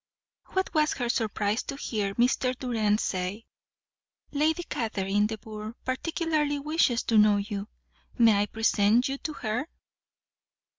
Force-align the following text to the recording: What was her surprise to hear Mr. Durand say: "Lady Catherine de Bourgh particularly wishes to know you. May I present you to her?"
What 0.53 0.73
was 0.73 0.93
her 0.93 1.09
surprise 1.09 1.61
to 1.65 1.75
hear 1.75 2.15
Mr. 2.15 2.57
Durand 2.57 2.99
say: 2.99 3.45
"Lady 4.31 4.63
Catherine 4.63 5.27
de 5.27 5.37
Bourgh 5.37 5.75
particularly 5.85 6.57
wishes 6.57 7.03
to 7.03 7.19
know 7.19 7.37
you. 7.37 7.67
May 8.17 8.39
I 8.41 8.45
present 8.47 9.07
you 9.07 9.19
to 9.19 9.33
her?" 9.33 9.69